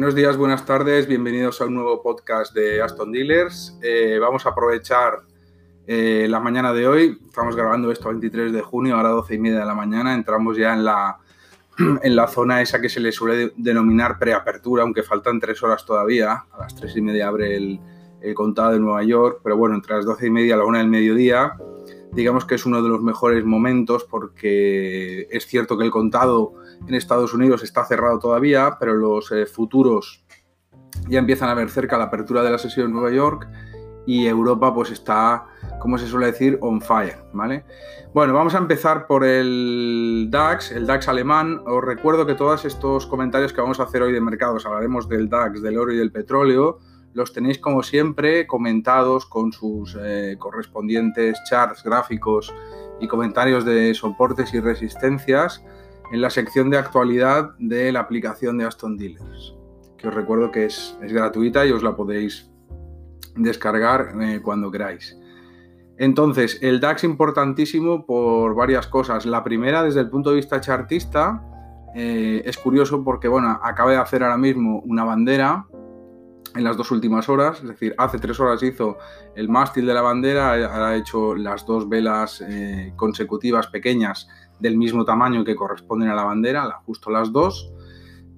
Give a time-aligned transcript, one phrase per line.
[0.00, 3.78] Buenos días, buenas tardes, bienvenidos a un nuevo podcast de Aston Dealers.
[3.82, 5.24] Eh, vamos a aprovechar
[5.86, 9.58] eh, la mañana de hoy, estamos grabando esto 23 de junio, ahora 12 y media
[9.58, 11.18] de la mañana, entramos ya en la,
[12.02, 16.46] en la zona esa que se le suele denominar preapertura, aunque faltan tres horas todavía,
[16.50, 17.78] a las tres y media abre el,
[18.22, 20.78] el contado de Nueva York, pero bueno, entre las 12 y media a la una
[20.78, 21.58] del mediodía,
[22.12, 26.54] digamos que es uno de los mejores momentos porque es cierto que el contado
[26.86, 30.24] en Estados Unidos está cerrado todavía, pero los eh, futuros
[31.08, 33.48] ya empiezan a ver cerca la apertura de la sesión en Nueva York
[34.06, 35.46] y Europa pues está,
[35.78, 37.64] como se suele decir, on fire, ¿vale?
[38.12, 41.62] Bueno, vamos a empezar por el DAX, el DAX alemán.
[41.64, 45.28] Os recuerdo que todos estos comentarios que vamos a hacer hoy de mercados, hablaremos del
[45.28, 46.80] DAX, del oro y del petróleo,
[47.12, 52.54] los tenéis como siempre comentados con sus eh, correspondientes charts, gráficos
[53.00, 55.64] y comentarios de soportes y resistencias
[56.12, 59.54] en la sección de actualidad de la aplicación de Aston Dealers,
[59.96, 62.50] que os recuerdo que es, gratuita y os la podéis
[63.36, 65.16] descargar eh, cuando queráis.
[65.96, 69.26] Entonces, el DAX importantísimo por varias cosas.
[69.26, 71.42] La primera, desde el punto de vista chartista,
[71.94, 75.66] eh, es curioso porque, bueno, acaba de hacer ahora mismo una bandera
[76.54, 78.98] en las dos últimas horas, es decir, hace tres horas hizo
[79.34, 84.76] el mástil de la bandera, ahora ha hecho las dos velas eh, consecutivas pequeñas del
[84.76, 87.72] mismo tamaño que corresponden a la bandera, justo las dos.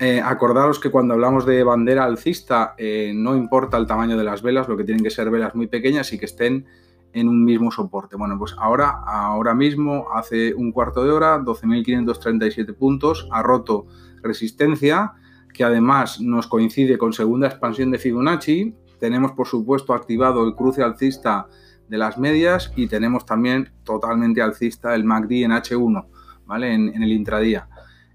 [0.00, 4.42] Eh, acordaros que cuando hablamos de bandera alcista eh, no importa el tamaño de las
[4.42, 6.66] velas, lo que tienen que ser velas muy pequeñas y que estén
[7.12, 8.16] en un mismo soporte.
[8.16, 13.86] Bueno, pues ahora, ahora mismo, hace un cuarto de hora, 12.537 puntos, ha roto
[14.22, 15.14] resistencia,
[15.58, 18.76] que además nos coincide con segunda expansión de Fibonacci.
[19.00, 21.48] Tenemos, por supuesto, activado el cruce alcista
[21.88, 26.06] de las medias y tenemos también totalmente alcista el MACD en H1,
[26.46, 26.72] ¿vale?
[26.72, 27.68] En, el intradía.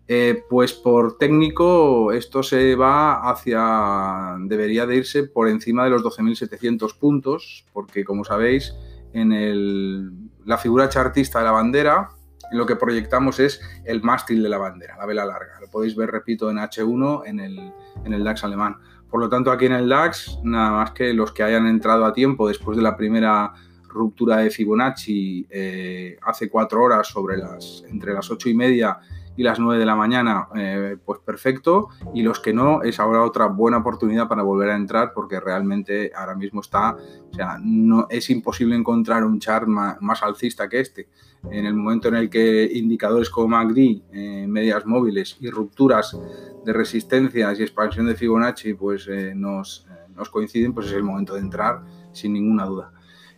[0.08, 6.02] Eh, pues por técnico esto se va hacia, debería de irse por encima de los
[6.02, 8.74] 12.700 puntos, porque como sabéis,
[9.12, 12.10] en la figura chartista de la bandera
[12.52, 15.60] lo que proyectamos es el mástil de la bandera, la vela larga.
[15.62, 17.74] Lo podéis ver, repito, en H1 en el,
[18.06, 18.78] en el DAX alemán.
[19.10, 22.14] Por lo tanto, aquí en el DAX, nada más que los que hayan entrado a
[22.14, 23.54] tiempo después de la primera
[23.94, 29.00] ruptura de Fibonacci eh, hace cuatro horas sobre las entre las ocho y media
[29.36, 31.90] y las 9 de la mañana, eh, pues perfecto.
[32.14, 36.12] Y los que no, es ahora otra buena oportunidad para volver a entrar porque realmente
[36.16, 41.10] ahora mismo está, o sea, no, es imposible encontrar un chart más, alcista que este.
[41.52, 43.78] En el momento en el que indicadores como MACD,
[44.12, 46.18] eh, medias móviles y rupturas
[46.64, 49.86] de resistencias y expansión de Fibonacci pues eh, nos,
[50.16, 51.84] nos coinciden, pues es el momento de entrar
[52.14, 52.94] sin ninguna duda.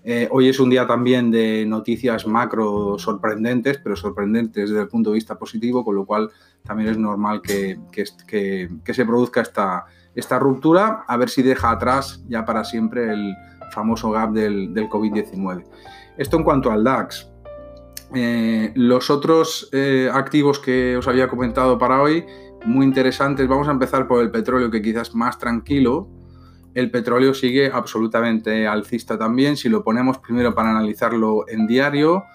[0.07, 5.09] Eh, hoy es un día también de noticias macro sorprendentes, pero sorprendentes desde el punto
[5.09, 6.29] de vista positivo, con lo cual
[6.63, 12.45] también es normal que, se produzca esta, esta, ruptura, a ver si deja atrás ya
[12.45, 13.33] para siempre el
[13.71, 15.63] famoso gap del, COVID-19.
[16.17, 17.27] Esto en cuanto al DAX.
[18.13, 22.23] Eh, los otros eh, activos que os había comentado para hoy,
[22.63, 26.07] muy interesantes, vamos a empezar por el petróleo, que quizás más tranquilo,
[26.75, 29.55] el petróleo sigue absolutamente alcista también.
[29.55, 32.25] Si lo ponemos primero para analizarlo en diario,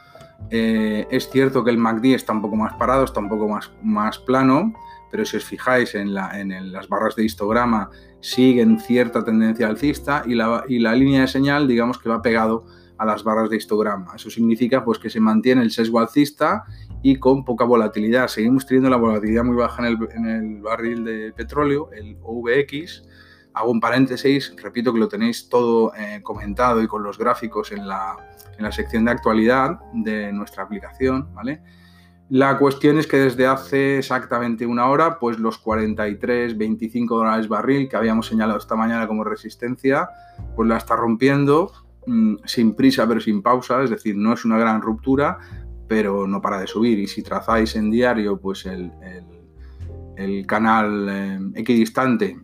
[0.49, 3.47] eh, es cierto que el MACD está un poco más parado, está un poco
[3.83, 4.73] más, plano,
[5.11, 7.91] pero si os fijáis en, las barras de histograma,
[8.21, 12.65] siguen cierta tendencia alcista y la, y la, línea de señal, digamos que va pegado
[12.97, 14.15] a las barras de histograma.
[14.17, 16.65] Eso significa pues, que se mantiene el sesgo alcista
[17.03, 18.29] y con poca volatilidad.
[18.29, 23.03] Seguimos teniendo la volatilidad muy baja en el, en el barril de petróleo, el OVX,
[23.53, 27.89] Hago un paréntesis, repito que lo tenéis todo eh, comentado y con los gráficos en
[27.89, 28.17] la,
[28.71, 31.63] sección de actualidad de nuestra aplicación, ¿vale?
[32.29, 37.89] La cuestión es que desde hace exactamente una hora, pues los 43, 25 dólares barril
[37.89, 40.11] que habíamos señalado esta mañana como resistencia,
[40.55, 41.73] pues la está rompiendo
[42.07, 45.39] mm, sin prisa pero sin pausa, es decir, no es una gran ruptura,
[45.89, 47.01] pero no para de subir.
[47.01, 48.93] Y si trazáis en diario, pues el,
[50.47, 52.39] canal eh, equidistante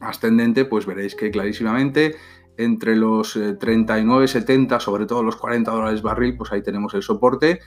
[0.00, 2.16] ascendente, pues veréis que clarísimamente
[2.56, 7.60] entre los 39,70, eh, sobre todo los 40 dólares barril, pues ahí tenemos el soporte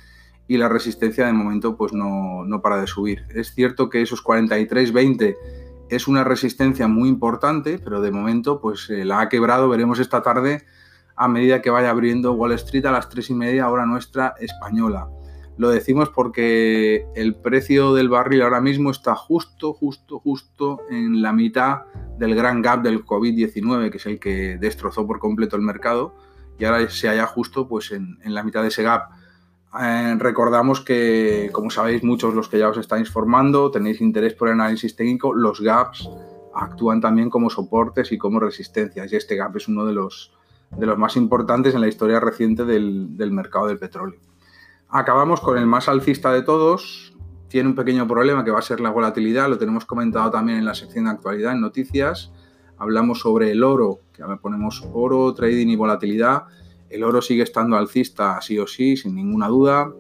[0.48, 3.26] y la resistencia de momento pues no, para de subir.
[3.34, 5.36] Es cierto que esos 43,20
[5.90, 10.22] es una resistencia muy importante, pero de momento pues eh, la ha quebrado, veremos esta
[10.22, 10.64] tarde
[11.16, 15.08] a medida que vaya abriendo Wall Street a las 3 y media hora nuestra española.
[15.56, 21.32] Lo decimos porque el precio del barril ahora mismo está justo, justo, justo en la
[21.32, 21.84] mitad
[22.18, 26.16] del gran gap del COVID-19, que es el que destrozó por completo el mercado,
[26.58, 29.12] y ahora se halla justo pues, en, la mitad de ese gap.
[29.80, 34.48] Eh, recordamos que, como sabéis muchos los que ya os estáis formando, tenéis interés por
[34.48, 36.10] el análisis técnico, los gaps
[36.56, 39.12] actúan también como soportes y como resistencias.
[39.12, 40.32] Y este gap es uno de los,
[40.72, 44.20] de los más importantes en la historia reciente del, del mercado del petróleo.
[44.96, 47.16] Acabamos con el más alcista de todos.
[47.48, 50.66] Tiene un pequeño problema que va a ser la volatilidad, lo tenemos comentado también en
[50.66, 52.32] la sección de actualidad, en noticias.
[52.78, 56.44] Hablamos sobre el oro, que ahora ponemos oro, trading y volatilidad.
[56.92, 59.92] El oro sigue estando alcista sí o sí, sin ninguna duda.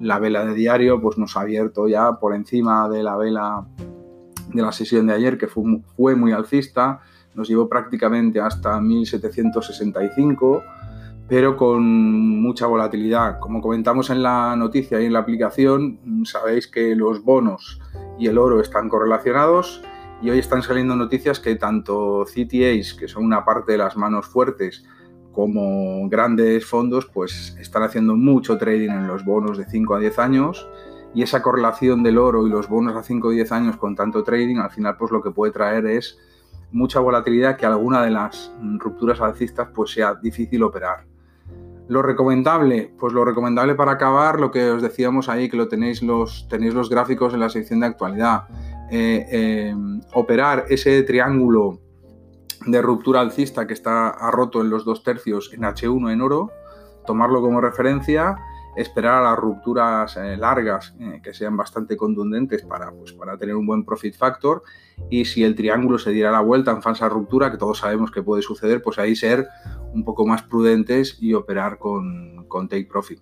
[0.00, 3.66] La vela de diario pues, nos ha abierto ya por encima de la vela
[4.54, 7.00] de la sesión de ayer, que fue, fue muy alcista,
[7.34, 10.62] nos llevó prácticamente hasta 1765,
[11.28, 13.38] pero con mucha volatilidad.
[13.38, 17.80] Como comentamos en la noticia y en la aplicación, sabéis que los bonos
[18.18, 19.82] y el oro están correlacionados
[20.22, 24.26] y hoy están saliendo noticias que tanto CTAs, que son una parte de las manos
[24.26, 24.84] fuertes,
[25.32, 30.18] como grandes fondos, pues están haciendo mucho trading en los bonos de 5 a 10
[30.18, 30.68] años
[31.14, 34.24] y esa correlación del oro y los bonos a 5 o 10 años con tanto
[34.24, 36.18] trading, al final pues lo que puede traer es
[36.72, 41.17] mucha volatilidad que alguna de las rupturas alcistas pues sea difícil operar.
[41.88, 46.02] Lo recomendable, pues lo recomendable para acabar, lo que os decíamos ahí, que lo tenéis
[46.02, 48.44] los, tenéis los gráficos en la sección de actualidad.
[48.90, 49.74] Eh, eh,
[50.12, 51.80] operar ese triángulo
[52.66, 56.50] de ruptura alcista que está roto en los dos tercios en H1 en oro,
[57.06, 58.36] tomarlo como referencia
[58.76, 63.66] esperar a las rupturas eh, largas que sean bastante contundentes para, pues, para tener un
[63.66, 64.62] buen profit factor
[65.10, 68.22] y si el triángulo se diera la vuelta en falsa ruptura, que todos sabemos que
[68.22, 69.48] puede suceder, pues ahí ser
[69.92, 73.20] un poco más prudentes y operar con, con take profit.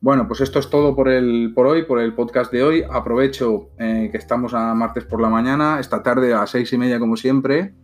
[0.00, 2.84] Bueno, pues esto es todo por, el, por hoy, por el podcast de hoy.
[2.90, 6.98] Aprovecho eh, que estamos a martes por la mañana, esta tarde a seis y media
[6.98, 7.74] como siempre.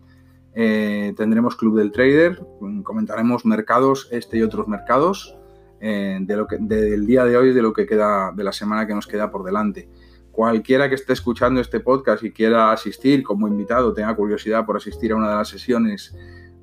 [0.55, 2.41] tendremos Club del Trader,
[2.83, 5.37] comentaremos mercados, este y otros mercados.
[5.81, 8.87] Eh, de lo que, del día de hoy, de lo que queda, de la semana
[8.87, 9.89] que nos queda por delante.
[10.31, 15.13] Cualquiera que esté escuchando este podcast y quiera asistir como invitado, tenga curiosidad por asistir
[15.13, 16.17] a una de las sesiones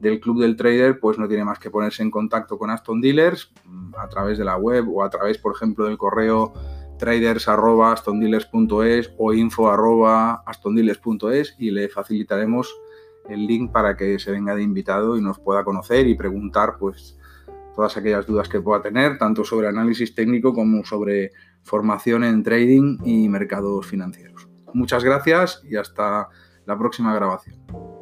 [0.03, 3.51] del Club del Trader, pues no tiene más que ponerse en contacto con Aston Dealers
[3.65, 6.53] mm, a través de la web o a través, por ejemplo, del correo
[6.99, 12.71] traders.astondealers.es o info.astondealers.es y le facilitaremos
[13.29, 17.17] el link para que se venga de invitado y nos pueda conocer y preguntar, pues,
[17.73, 21.31] todas aquellas dudas que pueda tener, tanto sobre análisis técnico como sobre
[21.63, 24.49] formación en trading y mercados financieros.
[24.73, 26.27] Muchas gracias y hasta
[26.65, 27.92] la próxima grabación.